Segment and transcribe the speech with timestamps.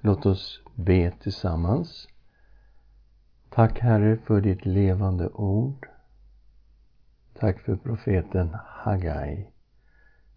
[0.00, 2.08] Låt oss be tillsammans.
[3.50, 5.88] Tack Herre för ditt levande ord.
[7.38, 9.50] Tack för profeten Hagai.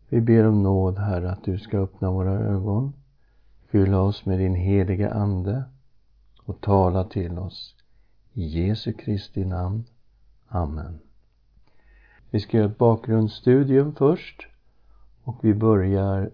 [0.10, 2.94] Vi ber om nåd, Herre, att du ska öppna våra ögon,
[3.68, 5.64] fylla oss med din heliga Ande
[6.44, 7.76] och tala till oss.
[8.34, 9.84] I Jesu Kristi namn.
[10.48, 11.00] Amen.
[12.30, 14.48] Vi ska göra ett bakgrundsstudium först
[15.24, 16.32] och vi börjar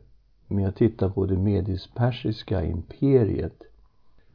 [0.47, 3.63] med att titta på det medispersiska imperiet.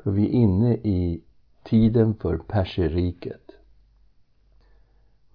[0.03, 1.21] För vi är inne i
[1.65, 3.51] tiden för perserriket.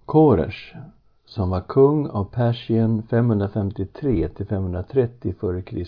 [0.04, 0.76] Koresh,
[1.24, 5.84] som var kung av Persien 553 till 530 f.Kr.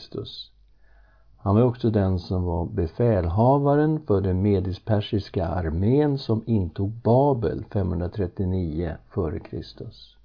[1.37, 8.97] Han var också den som var befälhavaren för den medispersiska armén som intog Babel 539
[9.09, 10.20] f.Kr.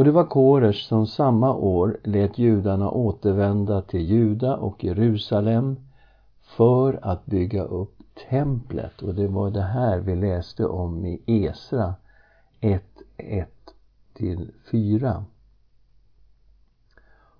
[0.00, 5.76] Och det var Koresh som samma år lät judarna återvända till Juda och Jerusalem
[6.42, 9.02] för att bygga upp templet.
[9.02, 11.94] Och det var det här vi läste om i Esra
[12.60, 12.84] 1,
[13.16, 13.50] 1
[14.14, 15.24] till 4.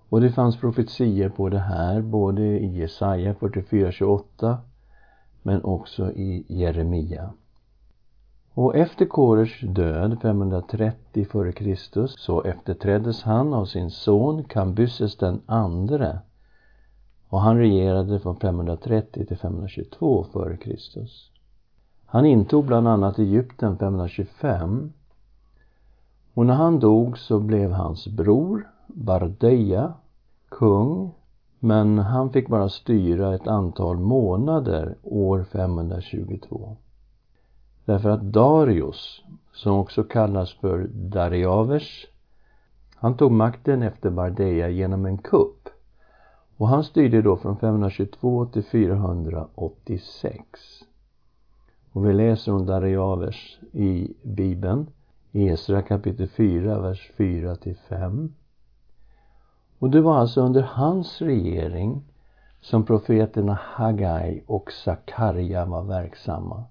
[0.09, 4.59] Och det fanns profetier på det här både i Jesaja 44, 28
[5.43, 7.31] men också i Jeremia.
[8.55, 12.07] Och efter Koresh död 530 f.Kr.
[12.07, 16.19] så efterträddes han av sin son Kambyses den andre
[17.29, 20.77] och han regerade från 530 till 522 f.Kr.
[22.07, 24.93] Han intog bland annat Egypten 525
[26.35, 29.93] och när han dog så blev hans bror Bardeja
[30.49, 31.11] kung
[31.59, 36.77] men han fick bara styra ett antal månader år 522.
[37.85, 42.07] Därför att Darius, som också kallas för Dariavers,
[42.95, 45.69] han tog makten efter Bardeja genom en kupp.
[46.57, 50.41] Och han styrde då från 522 till 486.
[51.93, 54.87] Och vi läser om Dariavers i Bibeln,
[55.33, 58.35] i Esra kapitel 4, vers 4 till 5.
[59.79, 62.03] Och det var alltså under hans regering
[62.61, 66.65] som profeterna Hagai och Sakarja var verksamma.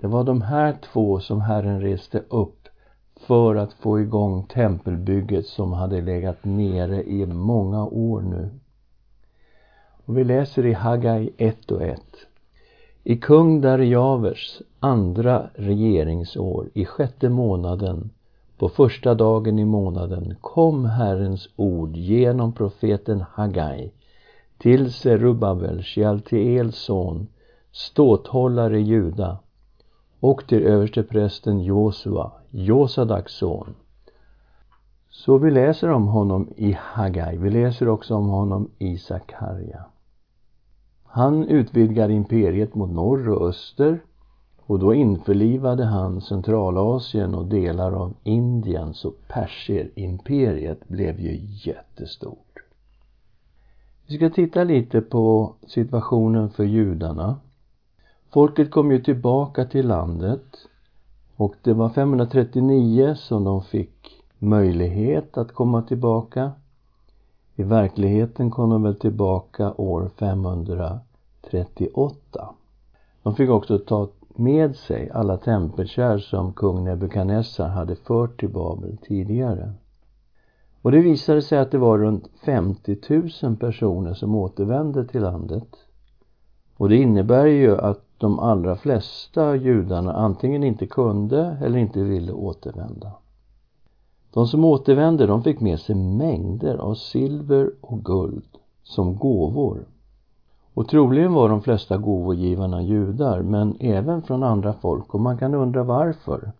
[0.00, 2.68] Det var de här två som Herren reste upp
[3.16, 8.50] för att få igång tempelbygget som hade legat nere i många år nu.
[10.04, 12.00] Och vi läser i Hagai 1 och 1.
[13.04, 18.10] I kung Darjavers andra regeringsår, i sjätte månaden,
[18.58, 23.92] på första dagen i månaden, kom Herrens ord genom profeten Hagai
[24.58, 27.26] till Serubabel, Shealtiels son,
[27.72, 29.38] ståthållare i Juda,
[30.20, 33.74] och till översteprästen Josua, Josadaks son.
[35.10, 39.84] Så vi läser om honom i Hagai, vi läser också om honom i Sakarja.
[41.04, 44.00] Han utvidgade imperiet mot norr och öster
[44.66, 52.58] och då införlivade han Centralasien och delar av Indien så Persierimperiet blev ju jättestort.
[54.06, 57.36] Vi ska titta lite på situationen för judarna
[58.30, 60.44] Folket kom ju tillbaka till landet
[61.36, 66.52] och det var 539 som de fick möjlighet att komma tillbaka.
[67.56, 72.48] I verkligheten kom de väl tillbaka år 538.
[73.22, 78.96] De fick också ta med sig alla tempelkärl som kung Nebukadnessar hade fört till Babel
[78.96, 79.72] tidigare.
[80.82, 82.96] Och det visade sig att det var runt 50
[83.42, 85.68] 000 personer som återvände till landet.
[86.76, 92.32] Och det innebär ju att de allra flesta judarna antingen inte kunde eller inte ville
[92.32, 93.12] återvända.
[94.32, 99.84] De som återvände, de fick med sig mängder av silver och guld som gåvor.
[100.74, 105.54] Och troligen var de flesta gåvogivarna judar, men även från andra folk och man kan
[105.54, 106.52] undra varför.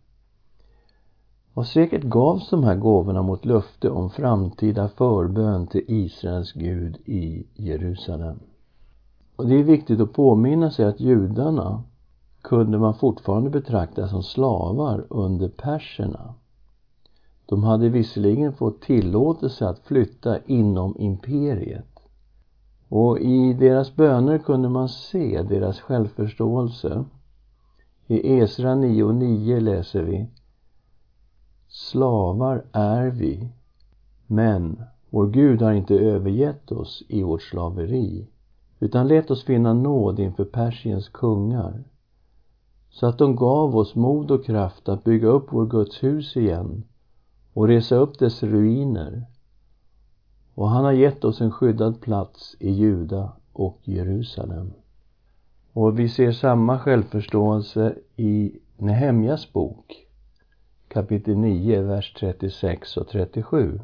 [1.55, 7.47] Och säkert gavs de här gåvorna mot löfte om framtida förbön till Israels Gud i
[7.55, 8.39] Jerusalem.
[9.39, 11.83] Och det är viktigt att påminna sig att judarna
[12.43, 16.35] kunde man fortfarande betrakta som slavar under perserna.
[17.47, 21.99] De hade visserligen fått tillåtelse att flytta inom imperiet.
[22.89, 27.05] Och i deras böner kunde man se deras självförståelse.
[28.07, 30.27] I Esra 9.9 läser vi
[31.69, 33.49] Slavar är vi,
[34.27, 38.27] men vår Gud har inte övergett oss i vårt slaveri
[38.81, 41.85] utan lät oss finna nåd inför Persiens kungar
[42.91, 46.85] så att de gav oss mod och kraft att bygga upp vår Guds hus igen
[47.53, 49.25] och resa upp dess ruiner.
[50.55, 54.73] Och han har gett oss en skyddad plats i Juda och Jerusalem.
[55.73, 60.09] Och vi ser samma självförståelse i Nehemjas bok
[60.89, 63.81] kapitel 9, vers 36 och 37.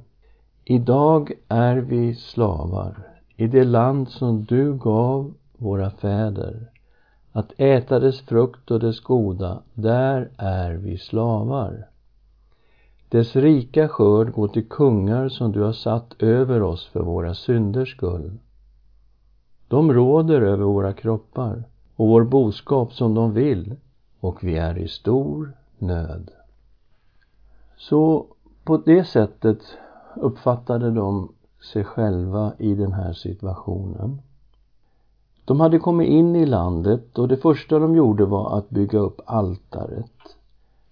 [0.65, 6.71] Idag är vi slavar i det land som du gav våra fäder
[7.33, 11.89] att äta dess frukt och dess goda, där är vi slavar.
[13.09, 17.97] Dess rika skörd går till kungar som du har satt över oss för våra synders
[17.97, 18.39] skull.
[19.69, 21.65] De råder över våra kroppar
[21.97, 23.77] och vår boskap som de vill
[24.21, 26.31] och vi är i stor nöd.
[27.77, 28.27] Så
[28.65, 29.59] på det sättet
[30.17, 31.34] uppfattade de
[31.65, 34.23] sig själva i den här situationen.
[35.45, 39.21] De hade kommit in i landet och det första de gjorde var att bygga upp
[39.27, 40.37] altaret.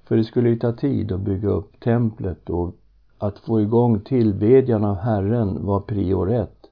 [0.05, 2.75] För det skulle ju ta tid att bygga upp templet och
[3.19, 6.67] att få igång tillbedjan av Herren var prior ett.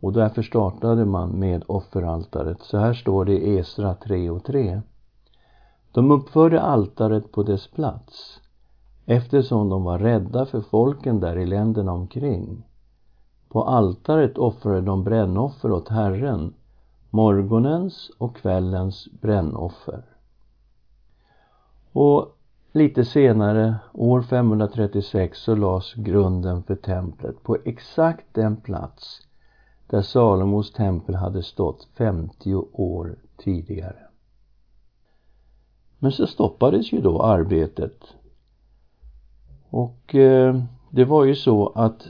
[0.00, 2.58] Och därför startade man med offeraltaret.
[2.60, 4.80] Så här står det i Esra 3 och 3.
[5.92, 8.40] De uppförde altaret på dess plats
[9.06, 12.64] eftersom de var rädda för folken där i länderna omkring.
[13.54, 16.54] På altaret offrade de brännoffer åt Herren,
[17.10, 20.02] morgonens och kvällens brännoffer.
[21.92, 22.36] Och
[22.72, 29.20] lite senare, år 536, så lades grunden för templet på exakt den plats
[29.86, 34.06] där Salomos tempel hade stått 50 år tidigare.
[35.98, 38.04] Men så stoppades ju då arbetet.
[39.70, 40.60] Och eh,
[40.90, 42.08] det var ju så att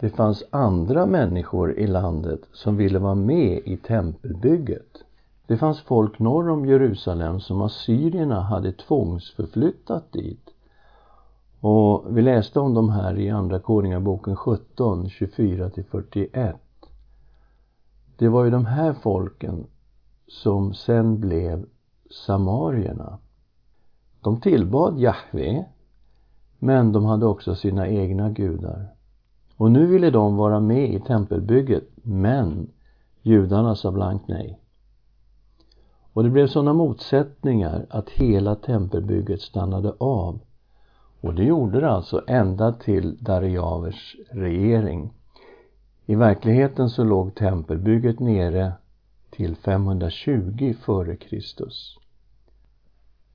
[0.00, 5.02] det fanns andra människor i landet som ville vara med i tempelbygget.
[5.46, 10.50] Det fanns folk norr om Jerusalem som assyrierna hade tvångsförflyttat dit.
[11.60, 16.56] Och vi läste om dem här i Andra Konungaboken 17, 24 41.
[18.16, 19.66] Det var ju de här folken
[20.26, 21.66] som sen blev
[22.10, 23.18] samarierna.
[24.20, 25.64] De tillbad Jahve,
[26.58, 28.99] men de hade också sina egna gudar.
[29.60, 32.70] Och nu ville de vara med i tempelbygget, men
[33.22, 34.58] judarna sa blankt nej.
[36.12, 40.40] Och det blev sådana motsättningar att hela tempelbygget stannade av.
[41.20, 45.12] Och det gjorde det alltså ända till Darijavers regering.
[46.06, 48.72] I verkligheten så låg tempelbygget nere
[49.30, 51.40] till 520 f.Kr.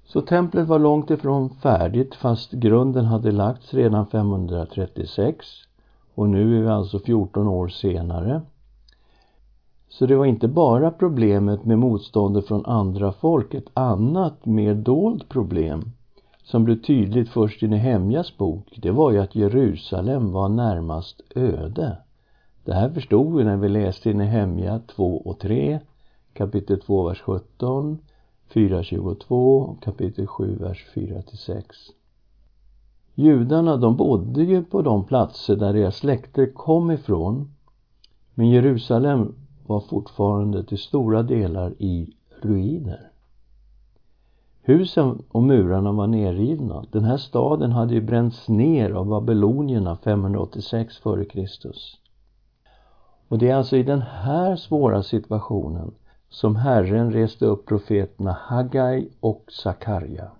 [0.05, 5.65] Så templet var långt ifrån färdigt fast grunden hade lagts redan 536
[6.15, 8.41] och nu är vi alltså 14 år senare.
[9.89, 15.29] Så det var inte bara problemet med motståndet från andra folk, ett annat mer dolt
[15.29, 15.91] problem
[16.45, 21.97] som blev tydligt först i Nehemjas bok, det var ju att Jerusalem var närmast öde.
[22.63, 25.79] Det här förstod vi när vi läste i Nehemja 2 och 3,
[26.33, 27.97] kapitel 2, vers 17,
[28.53, 31.77] 4.22 och kapitel 7, vers 4 till 6.
[33.15, 37.51] Judarna de bodde ju på de platser där deras släkter kom ifrån.
[38.33, 39.35] Men Jerusalem
[39.67, 43.11] var fortfarande till stora delar i ruiner.
[44.61, 46.85] Husen och murarna var nerrivna.
[46.91, 51.47] Den här staden hade ju bränts ner av babylonierna 586 f.Kr.
[53.27, 55.91] Och det är alltså i den här svåra situationen
[56.29, 60.31] som Herren reste upp profeterna Haggai och Sakarja.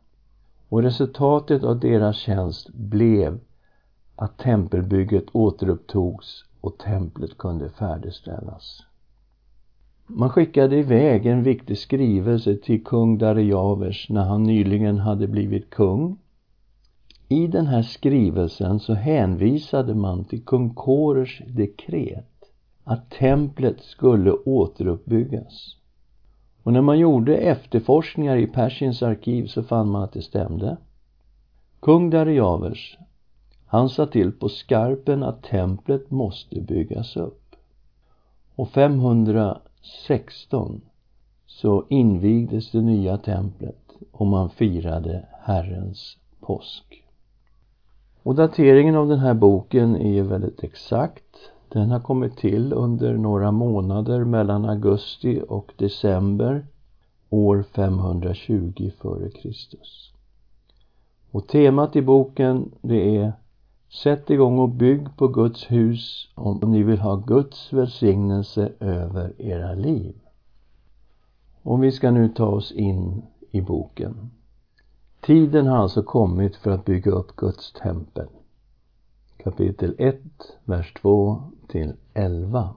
[0.69, 3.39] Och resultatet av deras tjänst blev
[4.15, 8.83] att tempelbygget återupptogs och templet kunde färdigställas.
[10.07, 16.17] Man skickade iväg en viktig skrivelse till kung Darijavers när han nyligen hade blivit kung.
[17.27, 22.43] I den här skrivelsen så hänvisade man till kung Korers dekret
[22.83, 25.75] att templet skulle återuppbyggas.
[26.65, 30.77] Och när man gjorde efterforskningar i Persiens arkiv så fann man att det stämde.
[31.79, 32.97] Kung Darijavers,
[33.65, 37.55] han sa till på skarpen att templet måste byggas upp.
[38.55, 40.81] Och 516
[41.45, 47.03] så invigdes det nya templet och man firade Herrens påsk.
[48.23, 51.51] Och dateringen av den här boken är väldigt exakt.
[51.75, 56.65] Den har kommit till under några månader mellan augusti och december
[57.29, 59.49] år 520 f.Kr.
[61.31, 63.33] Och temat i boken det är
[63.89, 69.73] Sätt igång och bygg på Guds hus om ni vill ha Guds välsignelse över era
[69.73, 70.15] liv.
[71.61, 74.31] Och vi ska nu ta oss in i boken.
[75.21, 78.27] Tiden har alltså kommit för att bygga upp Guds tempel
[79.45, 80.21] kapitel 1,
[80.63, 82.75] vers 2 till 11.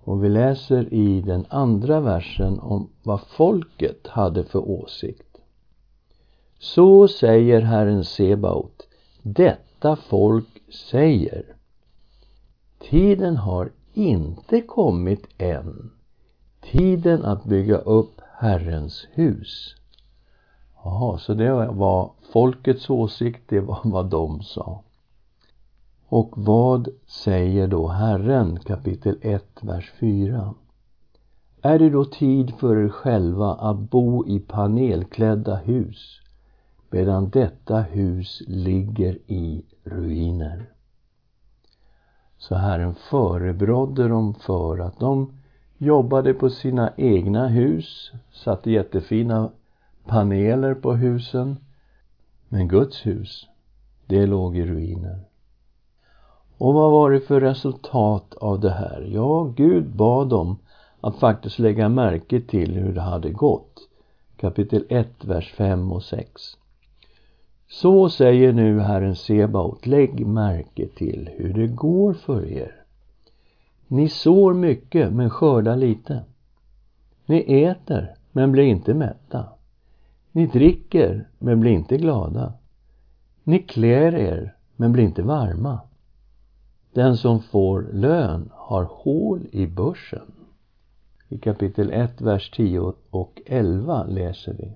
[0.00, 5.36] Och vi läser i den andra versen om vad folket hade för åsikt.
[6.58, 8.88] Så säger Herren Sebaot,
[9.22, 11.44] detta folk säger.
[12.78, 15.90] Tiden har inte kommit än,
[16.60, 19.74] tiden att bygga upp Herrens hus.
[20.84, 24.82] Jaha, så det var folkets åsikt, det var vad de sa.
[26.12, 30.54] Och vad säger då Herren, kapitel 1, vers 4?
[31.62, 36.20] Är det då tid för er själva att bo i panelklädda hus,
[36.90, 40.70] medan detta hus ligger i ruiner?
[42.38, 45.32] Så Herren förebrådde dem för att de
[45.78, 49.50] jobbade på sina egna hus, satte jättefina
[50.04, 51.56] paneler på husen.
[52.48, 53.48] Men Guds hus,
[54.06, 55.31] det låg i ruiner.
[56.58, 59.08] Och vad var det för resultat av det här?
[59.12, 60.56] Ja, Gud bad dem
[61.00, 63.88] att faktiskt lägga märke till hur det hade gått.
[64.36, 66.42] Kapitel 1, vers 5 och 6.
[67.68, 72.74] Så säger nu Herren Sebaot, lägg märke till hur det går för er.
[73.86, 76.20] Ni sår mycket men skördar lite.
[77.26, 79.44] Ni äter men blir inte mätta.
[80.32, 82.52] Ni dricker men blir inte glada.
[83.44, 85.80] Ni klär er men blir inte varma.
[86.92, 90.32] Den som får lön har hål i börsen.
[91.28, 94.72] I kapitel 1, vers 10 och 11 läser vi.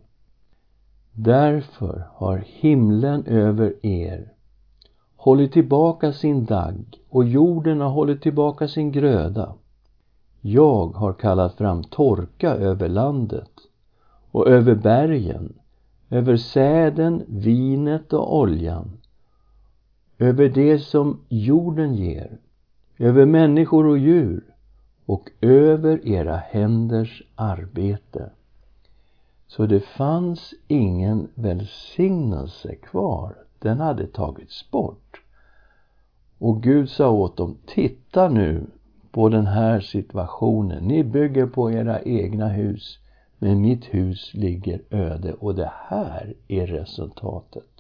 [1.13, 4.33] Därför har himlen över er
[5.17, 9.55] hållit tillbaka sin dagg och jorden har hållit tillbaka sin gröda.
[10.41, 13.51] Jag har kallat fram torka över landet
[14.31, 15.53] och över bergen,
[16.11, 18.91] över säden, vinet och oljan,
[20.19, 22.39] över det som jorden ger,
[22.99, 24.45] över människor och djur
[25.07, 28.31] och över era händers arbete.
[29.47, 33.35] Så det fanns ingen välsignelse kvar.
[33.59, 35.21] Den hade tagits bort.
[36.39, 38.67] Och Gud sa åt dem, titta nu
[39.11, 40.85] på den här situationen.
[40.85, 42.99] Ni bygger på era egna hus,
[43.39, 47.76] men mitt hus ligger öde och det här är resultatet.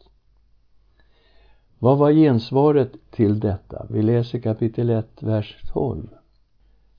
[1.78, 3.86] Vad var gensvaret till detta?
[3.90, 6.08] Vi läser kapitel 1, vers 12.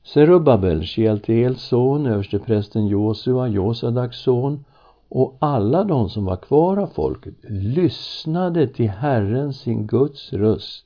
[0.03, 4.65] Serubabel, Shealtiels son, översteprästen Josua, Josadaks son
[5.10, 10.86] och alla de som var kvar av folket lyssnade till Herren sin Guds röst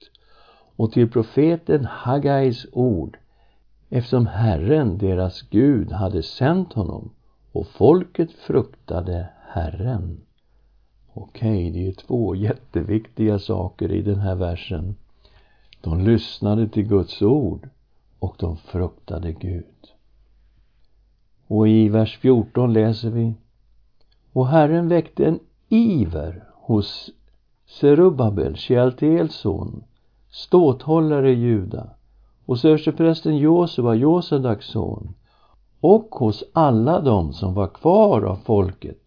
[0.76, 3.18] och till profeten Hagais ord
[3.90, 7.10] eftersom Herren, deras Gud, hade sänt honom
[7.52, 10.22] och folket fruktade Herren.
[11.14, 14.96] Okej, det är två jätteviktiga saker i den här versen.
[15.82, 17.70] De lyssnade till Guds ord
[18.20, 19.66] och de fruktade Gud.
[21.48, 23.34] Och i vers 14 läser vi
[24.34, 25.40] Och Herren väckte en
[25.70, 27.10] iver hos
[27.66, 29.84] Serubabel, Shealtiels son,
[30.30, 31.90] ståthållare i Juda,
[32.46, 35.14] hos översteprästen Josua, Josadaks son,
[35.80, 39.01] och hos alla dem som var kvar av folket,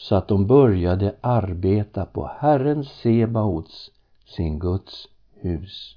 [0.00, 3.90] så att de började arbeta på Herren Sebaots,
[4.26, 5.96] sin Guds hus.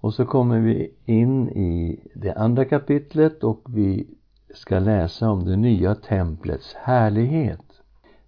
[0.00, 4.06] Och så kommer vi in i det andra kapitlet och vi
[4.54, 7.82] ska läsa om det nya templets härlighet.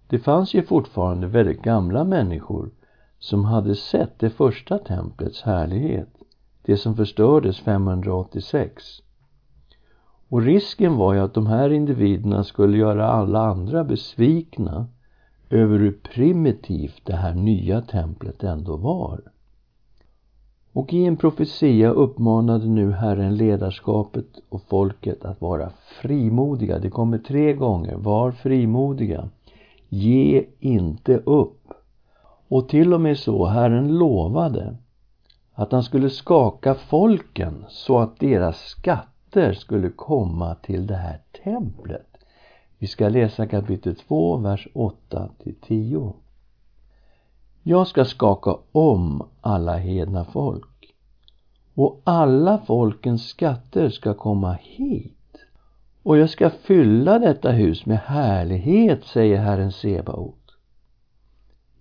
[0.07, 2.69] Det fanns ju fortfarande väldigt gamla människor
[3.19, 6.09] som hade sett det första templets härlighet,
[6.61, 8.83] det som förstördes 586.
[10.33, 14.87] Och risken var ju att de här individerna skulle göra alla andra besvikna
[15.49, 19.21] över hur primitivt det här nya templet ändå var.
[20.71, 25.69] Och i en profetia uppmanade nu Herren ledarskapet och folket att vara
[26.01, 26.79] frimodiga.
[26.79, 27.95] Det kommer tre gånger.
[27.95, 29.29] Var frimodiga.
[29.89, 31.73] Ge inte upp.
[32.47, 34.77] Och till och med så, Herren lovade
[35.53, 41.19] att han skulle skaka folken så att deras skatt skatter skulle komma till det här
[41.43, 42.17] templet.
[42.77, 46.13] Vi ska läsa kapitel 2, vers 8 till 10.
[47.63, 50.95] Jag ska skaka om alla hedna folk
[51.73, 55.37] och alla folkens skatter ska komma hit
[56.03, 60.55] och jag ska fylla detta hus med härlighet, säger Herren Sebaot.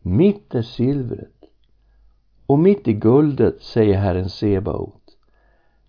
[0.03, 1.45] Mitt är silvret
[2.47, 5.02] och mitt i guldet, säger Herren Sebaot.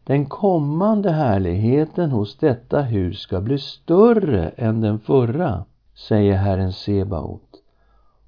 [0.03, 7.63] Den kommande härligheten hos detta hus ska bli större än den förra, säger Herren Sebaot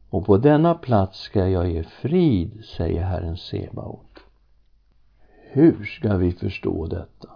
[0.10, 4.20] och på denna plats ska jag ge frid, säger Herren Sebaot.
[5.51, 7.29] Hur ska vi förstå detta?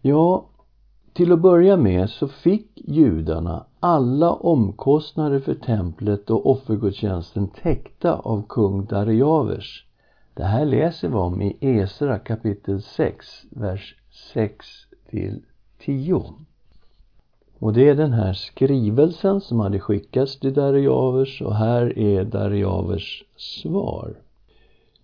[0.00, 0.44] Ja,
[1.12, 8.42] till att börja med så fick judarna alla omkostnader för templet och offergudstjänsten täckta av
[8.48, 9.86] kung Darijavers
[10.40, 13.96] det här läser vi om i Esra kapitel 6, vers
[14.32, 14.66] 6
[15.10, 15.42] till
[15.78, 16.24] 10.
[17.58, 23.24] Och det är den här skrivelsen som hade skickats till Dariavers och här är Dariavers
[23.36, 24.14] svar.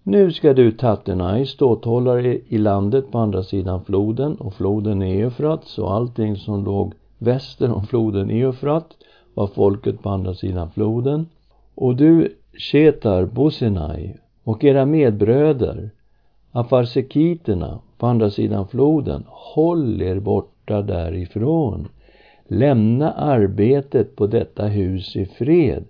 [0.02, 5.94] Nu ska du Tattenaj, ståthållare i landet på andra sidan floden och floden Eufrat och
[5.94, 8.96] allting som låg väster om floden Eufrat
[9.34, 11.26] var folket på andra sidan floden.
[11.74, 14.16] Och du Shetar, Bosenaj,
[14.46, 15.90] och era medbröder,
[16.52, 21.88] afarsekiterna på andra sidan floden, håll er borta därifrån.
[22.46, 25.84] Lämna arbetet på detta hus i fred.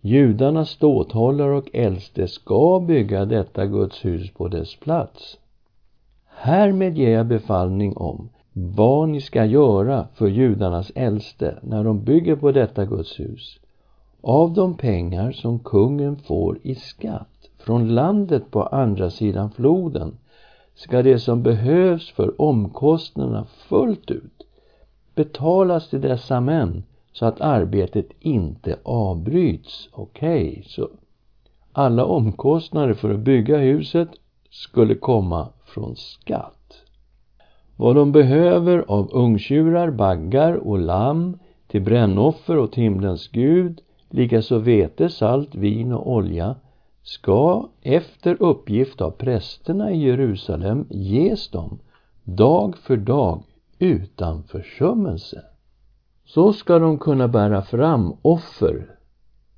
[0.00, 5.38] Judarnas ståthållare och äldste ska bygga detta Guds hus på dess plats.
[6.26, 12.36] Härmed ger jag befallning om vad ni ska göra för judarnas äldste när de bygger
[12.36, 13.58] på detta Guds hus.
[14.20, 17.29] Av de pengar som kungen får i skatt
[17.60, 20.16] från landet på andra sidan floden
[20.74, 24.46] ska det som behövs för omkostnaderna fullt ut
[25.14, 29.88] betalas till dessa män så att arbetet inte avbryts.
[29.92, 30.88] Okej, okay, så
[31.72, 34.08] alla omkostnader för att bygga huset
[34.50, 36.82] skulle komma från skatt.
[37.76, 45.08] Vad de behöver av ungtjurar, baggar och lamm till brännoffer åt himlens Gud, likaså vete,
[45.08, 46.56] salt, vin och olja,
[47.02, 51.78] ska efter uppgift av prästerna i Jerusalem ges dem
[52.24, 53.42] dag för dag
[53.78, 55.44] utan försummelse.
[56.24, 58.96] Så ska de kunna bära fram offer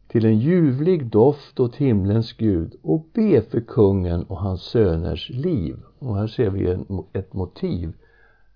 [0.08, 5.76] till en ljuvlig doft åt himlens Gud och be för kungen och hans söners liv.
[5.98, 6.78] Och här ser vi
[7.12, 7.92] ett motiv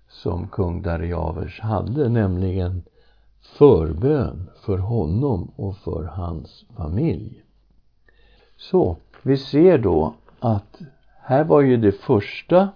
[0.09, 2.83] som kung Dariavers hade, nämligen
[3.41, 7.43] förbön för honom och för hans familj.
[8.57, 10.81] Så, vi ser då att
[11.19, 12.69] här var ju det första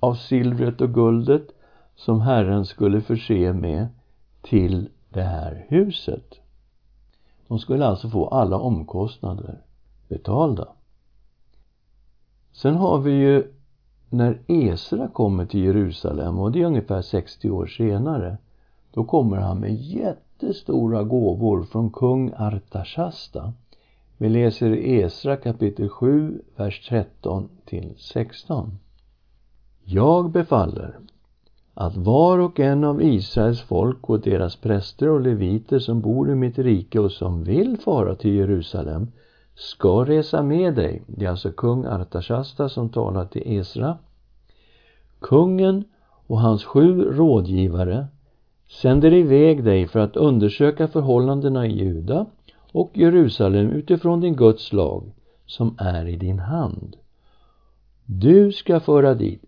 [0.00, 1.48] av silvret och guldet
[1.96, 3.86] som Herren skulle förse med
[4.42, 6.34] till det här huset.
[7.48, 9.62] De skulle alltså få alla omkostnader
[10.08, 10.68] betalda.
[12.52, 13.52] Sen har vi ju
[14.10, 18.36] när Esra kommer till Jerusalem och det är ungefär 60 år senare
[18.90, 23.52] då kommer han med jättestora gåvor från kung Artashasta.
[24.18, 28.78] Vi läser Esra kapitel 7, vers 13 till 16.
[29.84, 30.98] Jag befaller
[31.74, 36.34] att var och en av Israels folk och deras präster och leviter som bor i
[36.34, 39.12] mitt rike och som vill fara till Jerusalem
[39.54, 41.02] ska resa med dig.
[41.06, 43.98] Det är alltså kung Artashasta som talar till Esra.
[45.20, 45.84] Kungen
[46.26, 48.06] och hans sju rådgivare
[48.68, 52.26] sänder iväg dig för att undersöka förhållandena i Juda
[52.74, 55.12] och Jerusalem utifrån din Guds lag
[55.46, 56.96] som är i din hand.
[58.04, 59.42] Du ska föra dit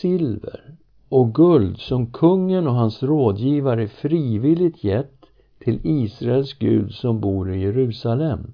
[0.00, 0.76] silver
[1.08, 5.26] och guld som kungen och hans rådgivare frivilligt gett
[5.58, 8.52] till Israels Gud som bor i Jerusalem.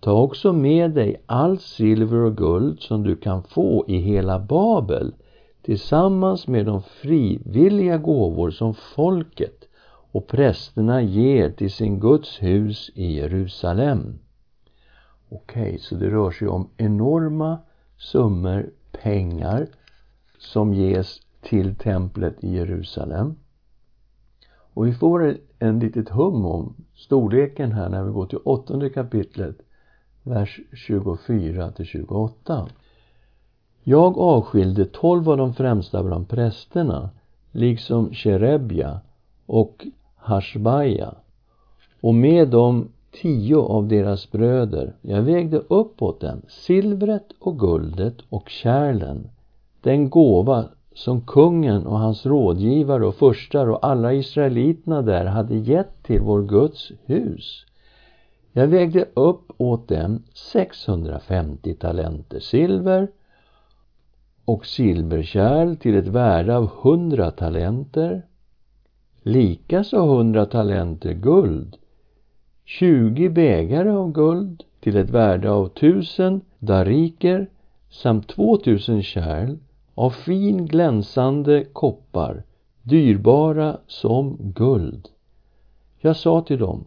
[0.00, 5.12] Ta också med dig allt silver och guld som du kan få i hela Babel
[5.62, 9.61] tillsammans med de frivilliga gåvor som folket
[10.12, 14.18] och prästerna ger till sin Guds hus i Jerusalem.
[15.28, 17.58] Okej, okay, så det rör sig om enorma
[17.96, 19.66] summor pengar
[20.38, 23.34] som ges till templet i Jerusalem.
[24.74, 29.56] Och vi får en litet hum om storleken här när vi går till åttonde kapitlet,
[30.22, 32.68] vers 24 till 28.
[33.82, 37.10] Jag avskilde tolv av de främsta bland prästerna,
[37.52, 39.00] liksom Sherebja
[39.46, 39.86] och
[40.22, 41.14] Hashbaja,
[42.00, 42.88] och med dem
[43.22, 44.92] tio av deras bröder.
[45.02, 49.30] Jag vägde upp åt dem silvret och guldet och kärlen,
[49.80, 56.02] den gåva som kungen och hans rådgivare och förstar och alla israeliterna där hade gett
[56.02, 57.66] till vår Guds hus.
[58.52, 63.08] Jag vägde upp åt dem 650 talenter silver
[64.44, 68.22] och silverkärl till ett värde av 100 talenter,
[69.22, 71.76] likaså 100 talenter guld,
[72.64, 77.46] 20 bägare av guld till ett värde av tusen dariker
[77.90, 79.56] samt 2000 kärl
[79.94, 82.42] av fin glänsande koppar,
[82.82, 85.08] dyrbara som guld.
[86.00, 86.84] Jag sa till dem,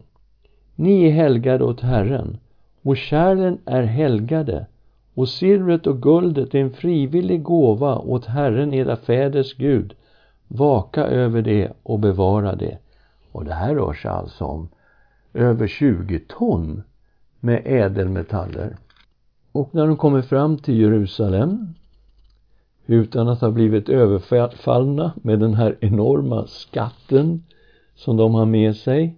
[0.74, 2.38] ni är helgade åt Herren,
[2.82, 4.66] och kärlen är helgade,
[5.14, 9.94] och silvret och guldet är en frivillig gåva åt Herren, era fäders Gud
[10.48, 12.78] vaka över det och bevara det.
[13.32, 14.68] Och det här rör sig alltså om
[15.34, 16.82] över 20 ton
[17.40, 18.76] med ädelmetaller.
[19.52, 21.74] Och när de kommer fram till Jerusalem
[22.86, 27.42] utan att ha blivit överfallna med den här enorma skatten
[27.94, 29.14] som de har med sig.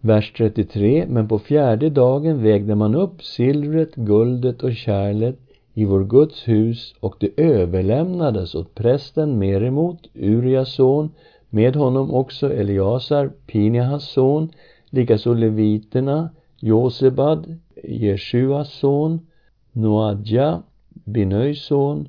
[0.00, 1.06] Vers 33.
[1.08, 5.45] Men på fjärde dagen vägde man upp silvret, guldet och kärlet
[5.76, 11.10] i vår Guds hus och det överlämnades åt prästen Meremot, Urias son,
[11.50, 14.48] med honom också Eliasar, Pinehas son,
[14.90, 19.26] likaså leviterna, Josebad, Jeshuas son,
[19.72, 22.08] Noadja, Binöjs son.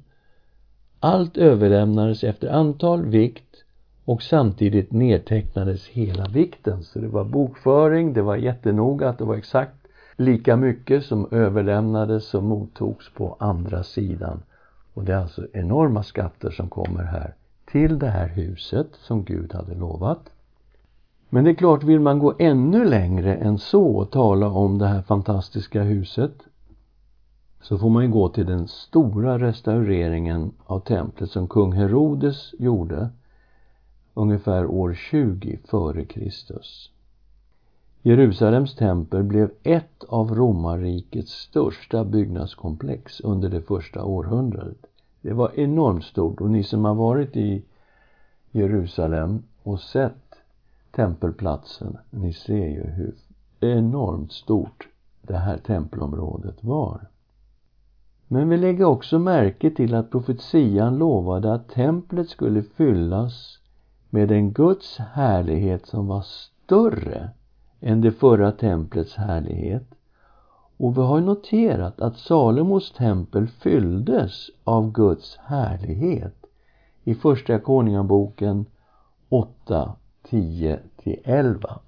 [1.00, 3.64] Allt överlämnades efter antal, vikt
[4.06, 6.84] och samtidigt nedtecknades hela vikten.
[6.84, 9.77] Så det var bokföring, det var jättenoga att det var exakt
[10.18, 14.44] lika mycket som överlämnades och mottogs på andra sidan.
[14.94, 19.54] Och det är alltså enorma skatter som kommer här till det här huset som Gud
[19.54, 20.30] hade lovat.
[21.30, 24.88] Men det är klart, vill man gå ännu längre än så och tala om det
[24.88, 26.34] här fantastiska huset
[27.62, 33.10] så får man ju gå till den stora restaureringen av templet som kung Herodes gjorde
[34.14, 36.92] ungefär år 20 före Kristus.
[38.02, 44.86] Jerusalems tempel blev ett av romarrikets största byggnadskomplex under det första århundradet.
[45.22, 47.64] Det var enormt stort och ni som har varit i
[48.52, 50.36] Jerusalem och sett
[50.92, 53.16] tempelplatsen, ni ser ju hur
[53.60, 54.88] enormt stort
[55.22, 57.08] det här tempelområdet var.
[58.28, 63.60] Men vi lägger också märke till att profetian lovade att templet skulle fyllas
[64.10, 67.30] med en Guds härlighet som var större
[67.82, 69.96] än det förra templets härlighet.
[70.78, 76.46] Och vi har noterat att Salomos tempel fylldes av Guds härlighet
[77.04, 78.66] i Första Konungaboken
[79.30, 80.80] 8, 10
[81.24, 81.80] 11.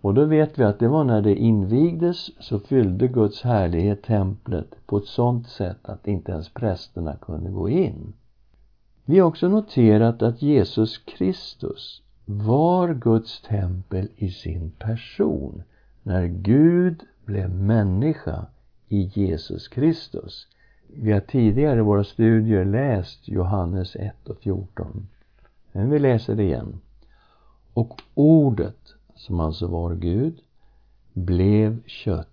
[0.00, 4.86] Och då vet vi att det var när det invigdes så fyllde Guds härlighet templet
[4.86, 8.12] på ett sådant sätt att inte ens prästerna kunde gå in.
[9.04, 15.62] Vi har också noterat att Jesus Kristus var Guds tempel i sin person
[16.02, 18.46] när Gud blev människa
[18.88, 20.46] i Jesus Kristus.
[20.86, 25.08] Vi har tidigare i våra studier läst Johannes 1 och 14.
[25.72, 26.80] Men vi läser det igen.
[27.72, 30.40] Och ordet, som alltså var Gud,
[31.12, 32.28] blev kött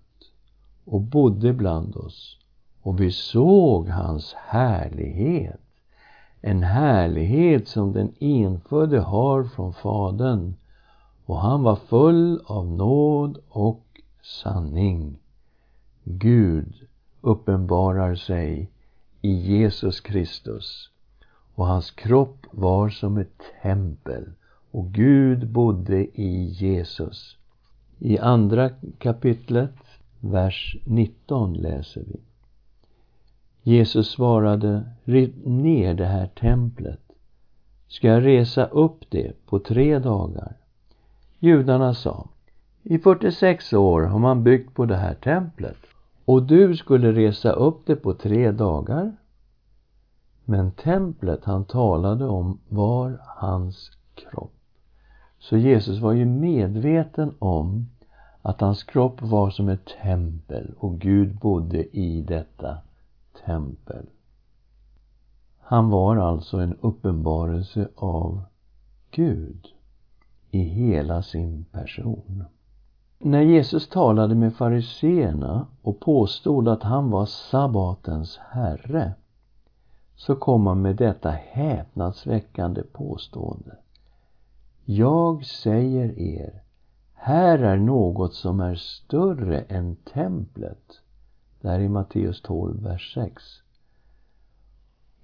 [0.84, 2.38] och bodde bland oss
[2.82, 5.63] och vi såg hans härlighet
[6.46, 10.54] en härlighet som den enfödde har från Fadern
[11.26, 13.84] och han var full av nåd och
[14.22, 15.18] sanning.
[16.04, 16.74] Gud
[17.20, 18.70] uppenbarar sig
[19.20, 20.90] i Jesus Kristus
[21.54, 24.32] och hans kropp var som ett tempel
[24.70, 27.36] och Gud bodde i Jesus.
[27.98, 29.76] I andra kapitlet,
[30.20, 32.20] vers 19 läser vi.
[33.66, 37.00] Jesus svarade, riv ner det här templet.
[37.88, 40.56] Ska jag resa upp det på tre dagar?
[41.38, 42.28] Judarna sa,
[42.82, 45.76] i 46 år har man byggt på det här templet
[46.24, 49.16] och du skulle resa upp det på tre dagar?
[50.44, 54.54] Men templet han talade om var hans kropp.
[55.38, 57.88] Så Jesus var ju medveten om
[58.42, 62.78] att hans kropp var som ett tempel och Gud bodde i detta
[63.46, 64.06] tempel.
[65.58, 68.42] Han var alltså en uppenbarelse av
[69.10, 69.66] Gud
[70.50, 72.44] i hela sin person.
[73.18, 79.14] När Jesus talade med fariseerna och påstod att han var sabbatens herre
[80.16, 83.76] så kom han med detta häpnadsväckande påstående.
[84.84, 86.62] Jag säger er,
[87.12, 91.00] här är något som är större än templet.
[91.64, 93.42] Det här är Matteus 12, vers 6.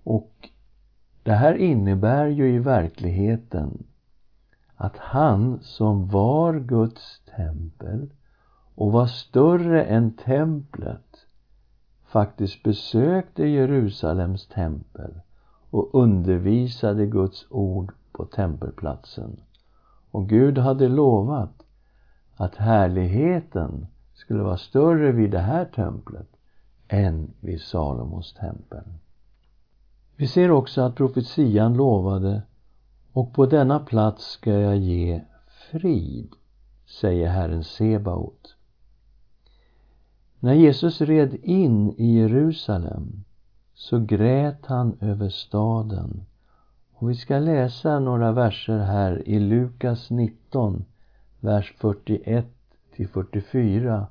[0.05, 0.48] Och
[1.22, 3.85] det här innebär ju i verkligheten
[4.74, 8.11] att han som var Guds tempel
[8.74, 11.26] och var större än templet
[12.05, 15.20] faktiskt besökte Jerusalems tempel
[15.70, 19.40] och undervisade Guds ord på tempelplatsen.
[20.11, 21.62] Och Gud hade lovat
[22.37, 23.87] att härligheten
[24.20, 26.28] skulle vara större vid det här templet
[26.88, 28.85] än vid Salomos tempel.
[30.16, 32.42] Vi ser också att profetian lovade
[33.12, 35.20] och på denna plats ska jag ge
[35.70, 36.33] frid,
[36.87, 38.56] säger Herren Sebaot.
[40.38, 43.24] När Jesus red in i Jerusalem
[43.74, 46.26] så grät han över staden
[46.92, 50.85] Och vi ska läsa några verser här i Lukas 19,
[51.40, 52.60] vers 41
[53.00, 54.06] till 44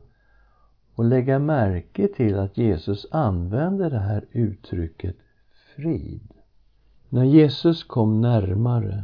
[0.96, 5.16] och lägga märke till att Jesus använder det här uttrycket
[5.76, 6.34] frid.
[7.10, 9.04] När Jesus kom närmare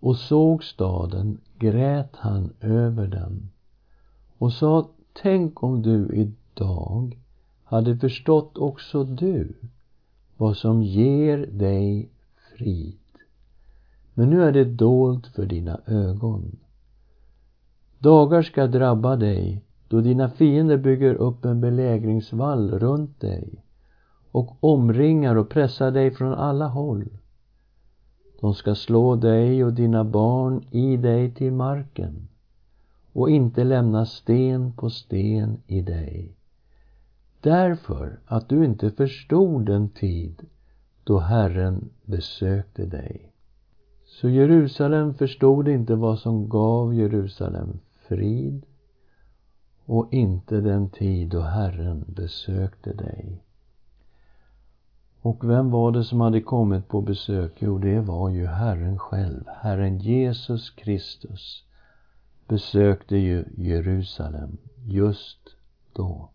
[0.00, 3.50] och såg staden grät han över den
[4.38, 7.18] och sa Tänk om du idag
[7.64, 9.54] hade förstått också du
[10.36, 12.98] vad som ger dig frid.
[14.14, 16.56] Men nu är det dolt för dina ögon.
[17.98, 23.64] Dagar ska drabba dig då dina fiender bygger upp en belägringsvall runt dig
[24.30, 27.08] och omringar och pressar dig från alla håll.
[28.40, 32.28] De ska slå dig och dina barn i dig till marken
[33.12, 36.36] och inte lämna sten på sten i dig.
[37.40, 40.46] Därför att du inte förstod den tid
[41.04, 43.32] då Herren besökte dig.
[44.04, 47.78] Så Jerusalem förstod inte vad som gav Jerusalem
[48.08, 48.66] frid
[49.84, 53.42] och inte den tid då Herren besökte dig.
[55.20, 57.52] Och vem var det som hade kommit på besök?
[57.58, 59.44] Jo, det var ju Herren själv.
[59.46, 61.64] Herren Jesus Kristus
[62.48, 65.56] besökte ju Jerusalem just
[65.92, 66.30] då.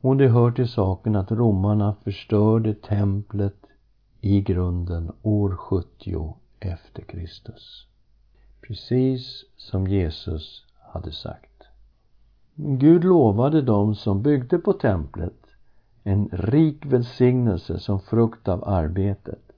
[0.00, 3.66] Och det hör till saken att romarna förstörde templet
[4.20, 7.89] i grunden år 70 efter Kristus.
[8.70, 11.62] Precis som Jesus hade sagt.
[12.54, 15.46] Gud lovade dem som byggde på templet
[16.02, 19.52] en rik välsignelse som frukt av arbetet.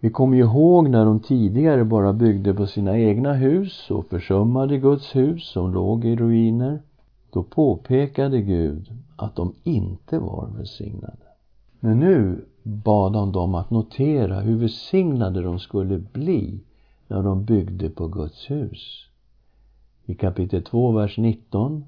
[0.00, 5.16] Vi kommer ihåg när de tidigare bara byggde på sina egna hus och försummade Guds
[5.16, 6.82] hus som låg i ruiner.
[7.30, 11.26] Då påpekade Gud att de inte var välsignade.
[11.80, 16.60] Men nu bad han dem att notera hur välsignade de skulle bli
[17.10, 19.06] när de byggde på Guds hus.
[20.04, 21.84] I kapitel 2, vers 19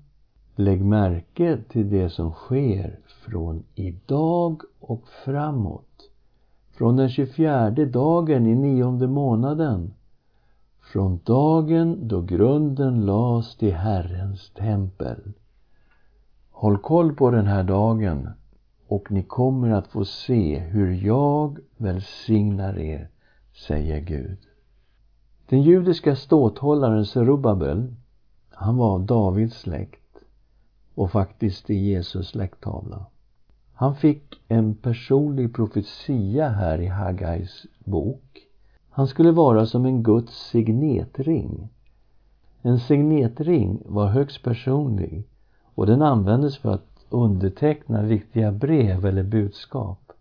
[0.56, 6.10] Lägg märke till det som sker från idag och framåt.
[6.70, 9.94] Från den 24 dagen i nionde månaden.
[10.92, 15.32] Från dagen då grunden lades till Herrens tempel.
[16.50, 18.28] Håll koll på den här dagen
[18.88, 23.08] och ni kommer att få se hur jag välsignar er,
[23.52, 24.38] säger Gud.
[25.52, 27.94] Den judiska ståthållaren Serubabel,
[28.50, 30.18] han var av Davids släkt
[30.94, 33.06] och faktiskt i Jesus släkttavla.
[33.74, 38.38] Han fick en personlig profetia här i Haggais bok.
[38.90, 41.68] Han skulle vara som en Guds signetring.
[42.62, 45.24] En signetring var högst personlig
[45.74, 50.12] och den användes för att underteckna viktiga brev eller budskap.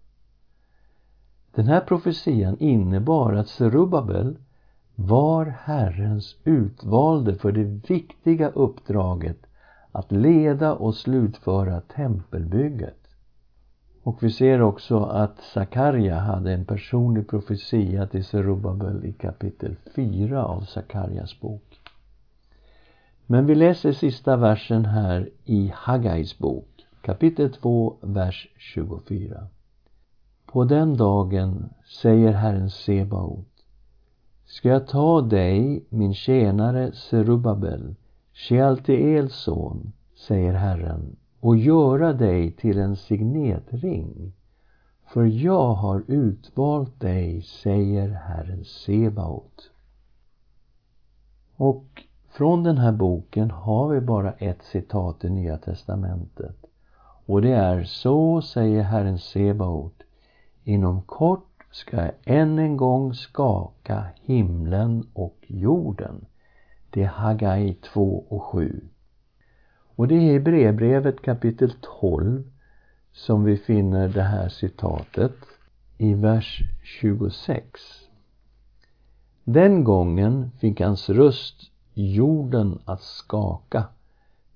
[1.55, 4.37] Den här profetian innebar att Serubabel
[5.07, 9.37] var Herrens utvalde för det viktiga uppdraget
[9.91, 12.97] att leda och slutföra tempelbygget.
[14.03, 20.45] Och vi ser också att Sakarja hade en personlig profetia till Zerubabel i kapitel 4
[20.45, 21.81] av Sakarjas bok.
[23.25, 29.47] Men vi läser sista versen här i Haggais bok, kapitel 2, vers 24.
[30.45, 31.69] På den dagen,
[32.01, 33.50] säger Herren Sebaot,
[34.51, 37.95] ska jag ta dig, min tjänare Serubabel,
[38.33, 39.91] Shealtiels son,
[40.27, 44.33] säger Herren, och göra dig till en signetring.
[45.13, 49.71] För jag har utvalt dig, säger Herren Sebaot.
[51.55, 56.65] Och från den här boken har vi bara ett citat i Nya Testamentet.
[57.25, 60.03] Och det är Så säger Herren Sebaot.
[60.63, 66.25] Inom kort ska jag än en gång skaka himlen och jorden.
[66.89, 68.81] Det är Hagai 2 och 7.
[69.95, 72.43] Och det är i brevbrevet kapitel 12
[73.11, 75.35] som vi finner det här citatet
[75.97, 77.81] i vers 26.
[79.43, 83.83] Den gången fick hans röst jorden att skaka.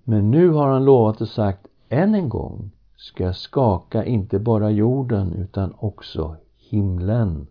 [0.03, 4.71] Men nu har han lovat och sagt än en gång ska jag skaka inte bara
[4.71, 6.35] jorden utan också
[6.75, 7.47] himlen.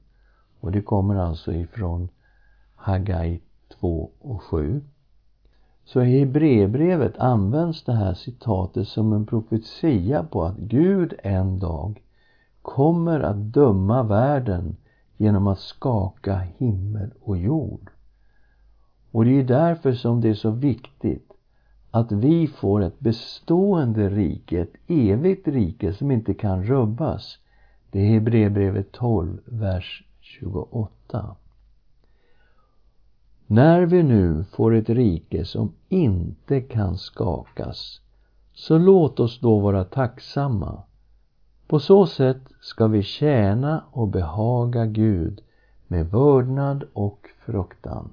[0.61, 2.09] Och det kommer alltså ifrån
[2.75, 3.41] Hagai
[3.81, 4.83] 2 och 7.
[5.85, 12.03] Så i Hebreerbrevet används det här citatet som en profetia på att Gud en dag
[12.63, 14.77] kommer att döma världen
[15.17, 17.91] genom att skaka himmel och jord.
[19.11, 21.33] Och det är därför som det är så viktigt
[21.91, 27.39] att vi får ett bestående rike, ett evigt rike som inte kan rubbas.
[27.95, 31.37] Det är Hebreerbrevet 12, vers 28.
[33.47, 38.01] När vi nu får ett rike som inte kan skakas,
[38.53, 40.83] så låt oss då vara tacksamma.
[41.67, 45.41] På så sätt ska vi tjäna och behaga Gud
[45.87, 48.11] med vördnad och fruktan.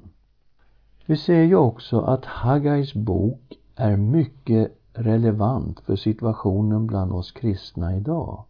[1.06, 7.98] Vi ser ju också att Haggais bok är mycket relevant för situationen bland oss kristna
[7.98, 8.46] idag.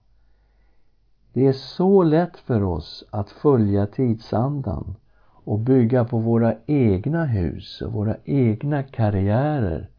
[1.34, 4.96] Det är så lätt för oss att följa tidsandan
[5.44, 9.90] och bygga på våra egna hus och våra egna karriärer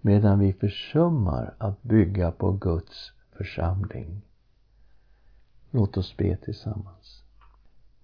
[0.00, 4.22] medan vi försummar att bygga på Guds församling.
[5.70, 7.22] Låt oss be tillsammans.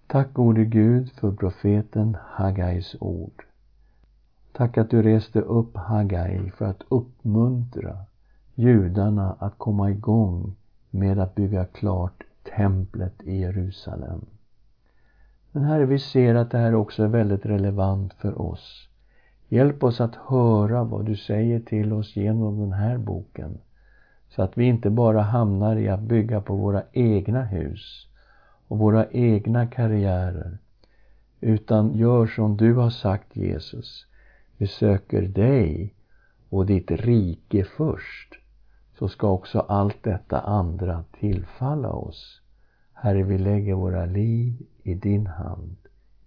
[0.07, 3.45] Tack gode Gud för profeten Hagais ord.
[4.51, 7.97] Tack att du reste upp Hagai för att uppmuntra
[8.55, 10.55] judarna att komma igång
[10.89, 12.23] med att bygga klart
[12.55, 14.25] templet i Jerusalem.
[15.51, 18.89] Men Herre, vi ser att det här också är väldigt relevant för oss.
[19.47, 23.57] Hjälp oss att höra vad du säger till oss genom den här boken.
[24.29, 28.07] Så att vi inte bara hamnar i att bygga på våra egna hus
[28.67, 30.57] och våra egna karriärer.
[31.41, 34.05] Utan gör som du har sagt Jesus.
[34.57, 35.93] Vi söker dig
[36.49, 38.35] och ditt rike först.
[38.99, 42.38] Så ska också allt detta andra tillfalla oss.
[43.01, 45.77] Herre, vi lägger våra liv i din hand.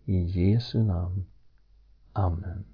[0.04, 1.24] I Jesu namn.
[2.12, 2.71] Amen.